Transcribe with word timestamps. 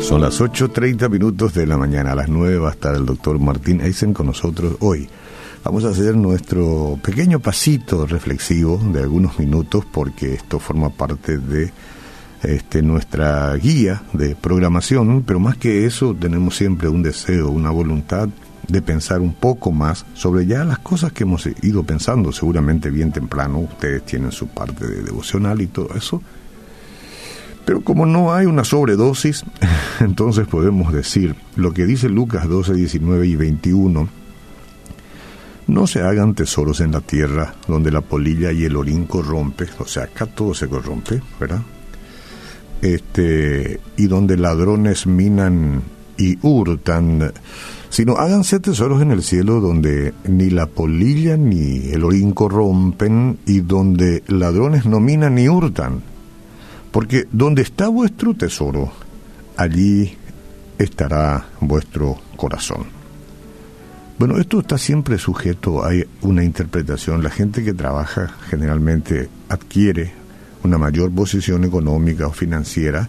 Son 0.00 0.20
las 0.20 0.40
8.30 0.40 1.08
minutos 1.08 1.54
de 1.54 1.66
la 1.66 1.78
mañana, 1.78 2.12
a 2.12 2.14
las 2.14 2.28
9 2.28 2.58
va 2.58 2.68
a 2.68 2.72
estar 2.72 2.94
el 2.94 3.06
doctor 3.06 3.38
Martín 3.38 3.80
Eisen 3.80 4.12
con 4.12 4.26
nosotros 4.26 4.76
hoy. 4.80 5.08
Vamos 5.64 5.84
a 5.84 5.88
hacer 5.88 6.14
nuestro 6.14 6.98
pequeño 7.02 7.40
pasito 7.40 8.06
reflexivo 8.06 8.78
de 8.92 9.00
algunos 9.00 9.38
minutos 9.38 9.86
porque 9.90 10.34
esto 10.34 10.58
forma 10.58 10.90
parte 10.90 11.38
de 11.38 11.72
este, 12.42 12.82
nuestra 12.82 13.54
guía 13.56 14.02
de 14.12 14.36
programación, 14.36 15.22
pero 15.22 15.40
más 15.40 15.56
que 15.56 15.86
eso 15.86 16.14
tenemos 16.14 16.56
siempre 16.56 16.88
un 16.88 17.02
deseo, 17.02 17.48
una 17.48 17.70
voluntad 17.70 18.28
de 18.68 18.82
pensar 18.82 19.22
un 19.22 19.32
poco 19.32 19.72
más 19.72 20.04
sobre 20.12 20.44
ya 20.44 20.64
las 20.64 20.80
cosas 20.80 21.12
que 21.12 21.22
hemos 21.22 21.48
ido 21.62 21.84
pensando, 21.84 22.32
seguramente 22.32 22.90
bien 22.90 23.12
temprano, 23.12 23.60
ustedes 23.60 24.04
tienen 24.04 24.32
su 24.32 24.48
parte 24.48 24.86
de 24.86 25.02
devocional 25.02 25.62
y 25.62 25.68
todo 25.68 25.88
eso, 25.94 26.20
pero 27.64 27.80
como 27.80 28.06
no 28.06 28.34
hay 28.34 28.46
una 28.46 28.64
sobredosis, 28.64 29.44
entonces 30.00 30.46
podemos 30.46 30.92
decir 30.92 31.34
lo 31.56 31.72
que 31.72 31.86
dice 31.86 32.08
Lucas 32.08 32.48
12, 32.48 32.74
19 32.74 33.26
y 33.26 33.36
21, 33.36 34.08
no 35.66 35.86
se 35.86 36.02
hagan 36.02 36.34
tesoros 36.34 36.80
en 36.80 36.92
la 36.92 37.00
tierra 37.00 37.54
donde 37.66 37.90
la 37.90 38.02
polilla 38.02 38.52
y 38.52 38.64
el 38.64 38.76
orín 38.76 39.06
corrompe, 39.06 39.66
o 39.78 39.86
sea, 39.86 40.04
acá 40.04 40.26
todo 40.26 40.54
se 40.54 40.68
corrompe, 40.68 41.22
¿verdad? 41.40 41.62
Este, 42.82 43.80
y 43.96 44.06
donde 44.08 44.36
ladrones 44.36 45.06
minan 45.06 45.82
y 46.18 46.38
hurtan, 46.42 47.32
sino 47.88 48.16
háganse 48.16 48.60
tesoros 48.60 49.00
en 49.00 49.10
el 49.10 49.22
cielo 49.22 49.60
donde 49.60 50.12
ni 50.28 50.50
la 50.50 50.66
polilla 50.66 51.36
ni 51.36 51.88
el 51.90 52.04
orín 52.04 52.32
corrompen 52.32 53.38
y 53.46 53.60
donde 53.60 54.22
ladrones 54.26 54.84
no 54.84 55.00
minan 55.00 55.36
ni 55.36 55.48
hurtan. 55.48 56.13
Porque 56.94 57.26
donde 57.32 57.62
está 57.62 57.88
vuestro 57.88 58.34
tesoro, 58.34 58.92
allí 59.56 60.16
estará 60.78 61.44
vuestro 61.58 62.20
corazón. 62.36 62.86
Bueno, 64.16 64.38
esto 64.38 64.60
está 64.60 64.78
siempre 64.78 65.18
sujeto 65.18 65.84
a 65.84 65.90
una 66.22 66.44
interpretación. 66.44 67.24
La 67.24 67.30
gente 67.30 67.64
que 67.64 67.72
trabaja 67.72 68.36
generalmente 68.48 69.28
adquiere 69.48 70.12
una 70.62 70.78
mayor 70.78 71.10
posición 71.10 71.64
económica 71.64 72.28
o 72.28 72.32
financiera. 72.32 73.08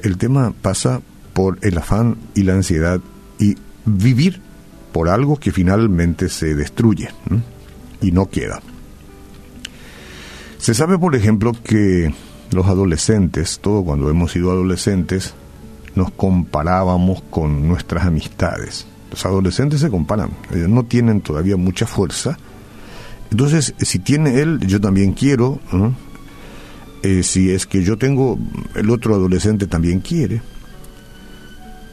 El 0.00 0.18
tema 0.18 0.52
pasa 0.60 1.00
por 1.32 1.58
el 1.62 1.78
afán 1.78 2.18
y 2.34 2.42
la 2.42 2.52
ansiedad 2.52 3.00
y 3.38 3.56
vivir 3.86 4.42
por 4.92 5.08
algo 5.08 5.38
que 5.38 5.50
finalmente 5.50 6.28
se 6.28 6.54
destruye 6.54 7.08
y 8.02 8.12
no 8.12 8.28
queda. 8.28 8.60
Se 10.58 10.74
sabe, 10.74 10.98
por 10.98 11.16
ejemplo, 11.16 11.52
que 11.64 12.12
los 12.50 12.66
adolescentes, 12.66 13.58
todo 13.60 13.82
cuando 13.84 14.10
hemos 14.10 14.32
sido 14.32 14.50
adolescentes, 14.50 15.34
nos 15.94 16.10
comparábamos 16.12 17.22
con 17.30 17.66
nuestras 17.68 18.06
amistades. 18.06 18.86
Los 19.10 19.24
adolescentes 19.26 19.80
se 19.80 19.90
comparan, 19.90 20.30
ellos 20.52 20.68
no 20.68 20.84
tienen 20.84 21.20
todavía 21.20 21.56
mucha 21.56 21.86
fuerza. 21.86 22.38
Entonces, 23.30 23.74
si 23.78 23.98
tiene 23.98 24.40
él, 24.40 24.60
yo 24.66 24.80
también 24.80 25.12
quiero. 25.12 25.60
Eh, 27.02 27.22
si 27.22 27.50
es 27.50 27.66
que 27.66 27.82
yo 27.82 27.96
tengo, 27.96 28.38
el 28.74 28.90
otro 28.90 29.14
adolescente 29.14 29.66
también 29.66 30.00
quiere. 30.00 30.42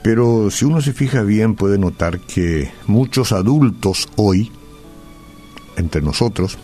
Pero 0.03 0.52
si 0.52 0.66
uno 0.66 0.81
se 0.81 0.94
fija 0.94 1.23
bien, 1.23 1.56
puede 1.56 1.78
notar 1.78 2.20
que 2.20 2.72
muchos 2.88 3.31
adultos 3.31 4.08
hoy, 4.16 4.52
entre 5.78 6.02
nosotros, 6.02 6.58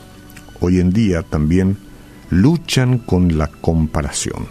hoy 0.60 0.80
en 0.80 0.92
día 0.92 1.24
también 1.24 1.78
luchan 2.32 2.98
con 2.98 3.38
la 3.38 3.48
comparación. 3.48 4.48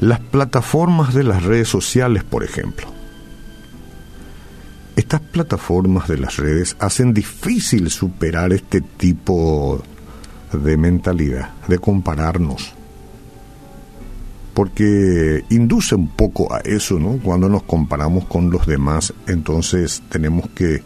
Las 0.00 0.20
plataformas 0.20 1.14
de 1.14 1.24
las 1.24 1.42
redes 1.42 1.68
sociales, 1.68 2.24
por 2.24 2.44
ejemplo. 2.44 2.86
Estas 4.96 5.22
plataformas 5.22 6.06
de 6.08 6.18
las 6.18 6.36
redes 6.36 6.76
hacen 6.78 7.14
difícil 7.14 7.90
superar 7.90 8.52
este 8.52 8.82
tipo 8.82 9.82
de 10.52 10.76
mentalidad, 10.76 11.50
de 11.66 11.78
compararnos. 11.78 12.74
Porque 14.52 15.44
induce 15.48 15.94
un 15.94 16.08
poco 16.08 16.52
a 16.52 16.58
eso, 16.60 16.98
¿no? 16.98 17.18
Cuando 17.22 17.48
nos 17.48 17.62
comparamos 17.62 18.26
con 18.26 18.50
los 18.50 18.66
demás, 18.66 19.14
entonces 19.26 20.02
tenemos 20.10 20.50
que 20.50 20.82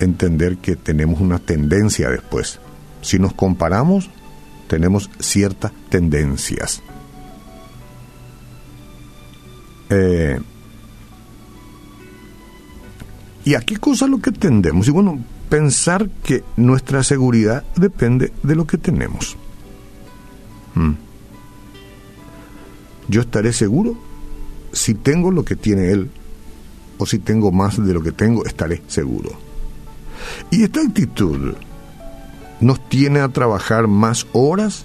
entender 0.00 0.56
que 0.56 0.74
tenemos 0.74 1.20
una 1.20 1.38
tendencia 1.38 2.10
después 2.10 2.58
si 3.02 3.18
nos 3.18 3.34
comparamos, 3.34 4.10
tenemos 4.68 5.10
ciertas 5.18 5.72
tendencias. 5.88 6.82
Eh, 9.90 10.38
¿Y 13.44 13.54
a 13.54 13.60
qué 13.60 13.78
cosa 13.78 14.06
lo 14.06 14.18
que 14.18 14.30
tendemos? 14.30 14.86
Y 14.88 14.90
bueno, 14.90 15.18
pensar 15.48 16.10
que 16.22 16.44
nuestra 16.56 17.02
seguridad 17.02 17.64
depende 17.76 18.32
de 18.42 18.54
lo 18.54 18.66
que 18.66 18.76
tenemos. 18.76 19.36
Hmm. 20.74 20.92
Yo 23.08 23.22
estaré 23.22 23.54
seguro 23.54 23.96
si 24.72 24.94
tengo 24.94 25.30
lo 25.30 25.44
que 25.44 25.56
tiene 25.56 25.90
él 25.90 26.10
o 26.98 27.06
si 27.06 27.18
tengo 27.18 27.52
más 27.52 27.82
de 27.82 27.94
lo 27.94 28.02
que 28.02 28.12
tengo, 28.12 28.44
estaré 28.44 28.82
seguro. 28.86 29.30
Y 30.50 30.64
esta 30.64 30.80
actitud 30.80 31.54
nos 32.60 32.80
tiene 32.88 33.20
a 33.20 33.28
trabajar 33.28 33.86
más 33.86 34.26
horas 34.32 34.84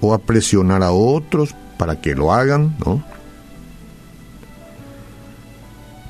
o 0.00 0.14
a 0.14 0.18
presionar 0.18 0.82
a 0.82 0.92
otros 0.92 1.54
para 1.78 2.00
que 2.00 2.14
lo 2.14 2.32
hagan, 2.32 2.76
¿no? 2.84 3.02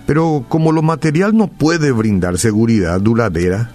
Pero 0.06 0.44
como 0.48 0.72
lo 0.72 0.82
material 0.82 1.36
no 1.36 1.46
puede 1.46 1.92
brindar 1.92 2.38
seguridad 2.38 3.00
duradera, 3.00 3.70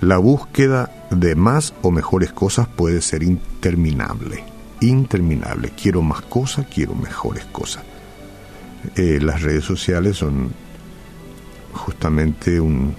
la 0.00 0.18
búsqueda 0.18 0.90
de 1.10 1.34
más 1.34 1.74
o 1.82 1.90
mejores 1.90 2.32
cosas 2.32 2.68
puede 2.68 3.02
ser 3.02 3.22
interminable. 3.22 4.44
Interminable. 4.80 5.72
Quiero 5.80 6.02
más 6.02 6.22
cosas, 6.22 6.66
quiero 6.72 6.94
mejores 6.94 7.44
cosas. 7.46 7.82
Eh, 8.96 9.18
las 9.20 9.42
redes 9.42 9.64
sociales 9.64 10.18
son 10.18 10.52
justamente 11.72 12.60
un, 12.60 12.94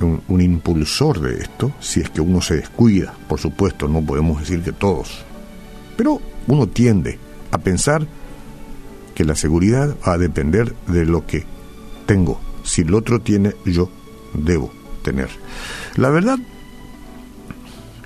un, 0.00 0.40
impulsor 0.40 1.20
de 1.20 1.40
esto, 1.40 1.72
si 1.80 2.00
es 2.00 2.10
que 2.10 2.20
uno 2.20 2.40
se 2.40 2.56
descuida, 2.56 3.14
por 3.28 3.38
supuesto, 3.38 3.88
no 3.88 4.02
podemos 4.02 4.40
decir 4.40 4.62
que 4.62 4.72
todos, 4.72 5.24
pero 5.96 6.20
uno 6.46 6.66
tiende 6.66 7.18
a 7.50 7.58
pensar 7.58 8.06
que 9.14 9.24
la 9.24 9.34
seguridad 9.34 9.94
va 10.06 10.14
a 10.14 10.18
depender 10.18 10.74
de 10.86 11.04
lo 11.04 11.26
que 11.26 11.44
tengo. 12.06 12.40
Si 12.62 12.82
el 12.82 12.94
otro 12.94 13.20
tiene, 13.20 13.54
yo 13.66 13.90
debo 14.34 14.72
tener. 15.02 15.28
La 15.96 16.10
verdad 16.10 16.38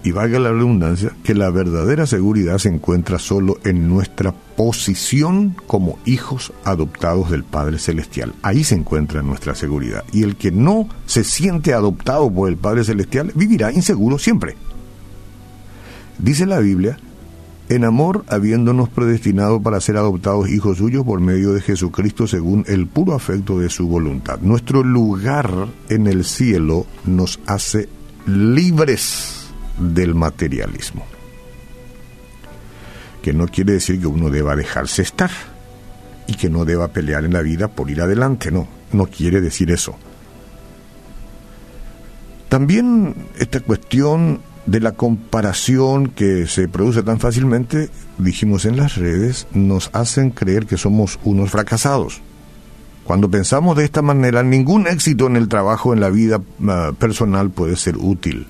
y 0.04 0.12
valga 0.12 0.38
la 0.38 0.52
redundancia, 0.52 1.16
que 1.24 1.34
la 1.34 1.50
verdadera 1.50 2.06
seguridad 2.06 2.58
se 2.58 2.68
encuentra 2.68 3.18
solo 3.18 3.58
en 3.64 3.88
nuestra 3.88 4.32
posición 4.32 5.56
como 5.66 5.98
hijos 6.04 6.52
adoptados 6.62 7.30
del 7.30 7.42
Padre 7.42 7.78
Celestial. 7.78 8.34
Ahí 8.42 8.64
se 8.64 8.74
encuentra 8.74 9.22
nuestra 9.22 9.54
seguridad. 9.54 10.04
Y 10.12 10.22
el 10.22 10.36
que 10.36 10.52
no 10.52 10.88
se 11.06 11.24
siente 11.24 11.72
adoptado 11.72 12.30
por 12.30 12.50
el 12.50 12.58
Padre 12.58 12.84
Celestial 12.84 13.32
vivirá 13.34 13.72
inseguro 13.72 14.18
siempre. 14.18 14.56
Dice 16.18 16.44
la 16.44 16.58
Biblia, 16.58 16.98
en 17.70 17.84
amor 17.84 18.26
habiéndonos 18.28 18.90
predestinado 18.90 19.62
para 19.62 19.80
ser 19.80 19.96
adoptados 19.96 20.50
hijos 20.50 20.76
suyos 20.78 21.06
por 21.06 21.20
medio 21.20 21.54
de 21.54 21.62
Jesucristo 21.62 22.26
según 22.26 22.64
el 22.68 22.86
puro 22.86 23.14
afecto 23.14 23.58
de 23.58 23.70
su 23.70 23.88
voluntad. 23.88 24.38
Nuestro 24.42 24.84
lugar 24.84 25.50
en 25.88 26.06
el 26.06 26.26
cielo 26.26 26.84
nos 27.06 27.40
hace 27.46 27.88
libres 28.26 29.33
del 29.78 30.14
materialismo. 30.14 31.04
Que 33.22 33.32
no 33.32 33.48
quiere 33.48 33.74
decir 33.74 34.00
que 34.00 34.06
uno 34.06 34.30
deba 34.30 34.56
dejarse 34.56 35.02
estar 35.02 35.30
y 36.26 36.34
que 36.34 36.50
no 36.50 36.64
deba 36.64 36.88
pelear 36.88 37.24
en 37.24 37.32
la 37.32 37.42
vida 37.42 37.68
por 37.68 37.90
ir 37.90 38.00
adelante, 38.00 38.50
no, 38.50 38.68
no 38.92 39.06
quiere 39.06 39.40
decir 39.40 39.70
eso. 39.70 39.96
También 42.48 43.14
esta 43.38 43.60
cuestión 43.60 44.40
de 44.66 44.80
la 44.80 44.92
comparación 44.92 46.08
que 46.08 46.46
se 46.46 46.68
produce 46.68 47.02
tan 47.02 47.20
fácilmente, 47.20 47.90
dijimos 48.18 48.64
en 48.64 48.76
las 48.76 48.96
redes, 48.96 49.46
nos 49.52 49.90
hacen 49.92 50.30
creer 50.30 50.66
que 50.66 50.78
somos 50.78 51.18
unos 51.24 51.50
fracasados. 51.50 52.22
Cuando 53.04 53.30
pensamos 53.30 53.76
de 53.76 53.84
esta 53.84 54.00
manera, 54.00 54.42
ningún 54.42 54.86
éxito 54.86 55.26
en 55.26 55.36
el 55.36 55.48
trabajo, 55.48 55.92
en 55.92 56.00
la 56.00 56.08
vida 56.08 56.40
ah, 56.68 56.92
personal 56.98 57.50
puede 57.50 57.76
ser 57.76 57.98
útil. 57.98 58.46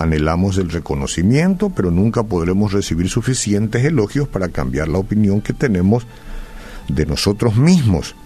Anhelamos 0.00 0.56
el 0.56 0.70
reconocimiento, 0.70 1.68
pero 1.68 1.90
nunca 1.90 2.22
podremos 2.22 2.72
recibir 2.72 3.10
suficientes 3.10 3.84
elogios 3.84 4.26
para 4.28 4.48
cambiar 4.48 4.88
la 4.88 4.96
opinión 4.96 5.42
que 5.42 5.52
tenemos 5.52 6.06
de 6.88 7.04
nosotros 7.04 7.56
mismos. 7.56 8.16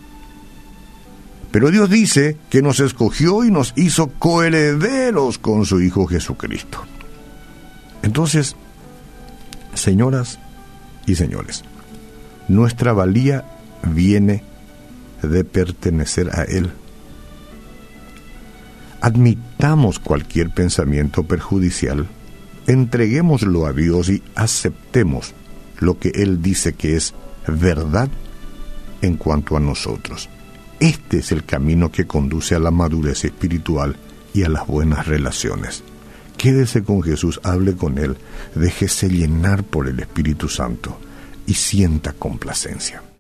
Pero 1.50 1.72
Dios 1.72 1.90
dice 1.90 2.36
que 2.48 2.62
nos 2.62 2.78
escogió 2.78 3.42
y 3.42 3.50
nos 3.50 3.72
hizo 3.74 4.06
coherederos 4.06 5.38
con 5.38 5.66
su 5.66 5.80
Hijo 5.80 6.06
Jesucristo. 6.06 6.78
Entonces, 8.04 8.54
señoras 9.74 10.38
y 11.06 11.16
señores, 11.16 11.64
nuestra 12.46 12.92
valía 12.92 13.44
viene 13.82 14.44
de 15.22 15.42
pertenecer 15.42 16.30
a 16.30 16.44
Él. 16.44 16.70
Admitamos 19.04 19.98
cualquier 19.98 20.48
pensamiento 20.48 21.24
perjudicial, 21.24 22.06
entreguémoslo 22.66 23.66
a 23.66 23.74
Dios 23.74 24.08
y 24.08 24.22
aceptemos 24.34 25.34
lo 25.78 25.98
que 25.98 26.08
Él 26.08 26.40
dice 26.40 26.72
que 26.72 26.96
es 26.96 27.12
verdad 27.46 28.08
en 29.02 29.18
cuanto 29.18 29.58
a 29.58 29.60
nosotros. 29.60 30.30
Este 30.80 31.18
es 31.18 31.32
el 31.32 31.44
camino 31.44 31.92
que 31.92 32.06
conduce 32.06 32.54
a 32.54 32.58
la 32.58 32.70
madurez 32.70 33.26
espiritual 33.26 33.96
y 34.32 34.44
a 34.44 34.48
las 34.48 34.66
buenas 34.66 35.06
relaciones. 35.06 35.84
Quédese 36.38 36.82
con 36.82 37.02
Jesús, 37.02 37.40
hable 37.42 37.76
con 37.76 37.98
Él, 37.98 38.16
déjese 38.54 39.10
llenar 39.10 39.64
por 39.64 39.86
el 39.86 40.00
Espíritu 40.00 40.48
Santo 40.48 40.98
y 41.46 41.52
sienta 41.52 42.14
complacencia. 42.14 43.02